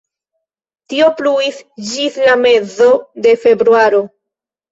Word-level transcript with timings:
Tio 0.93 1.09
pluis 1.19 1.59
ĝis 1.91 2.17
la 2.29 2.35
mezo 2.45 2.89
de 3.27 3.37
februaro. 3.45 4.01